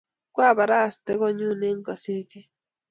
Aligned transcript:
kwabarastee 0.33 1.15
konyuu 1.19 1.61
eng 1.69 1.81
kasetit 1.85 2.49